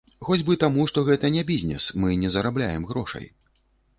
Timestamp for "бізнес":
1.51-1.83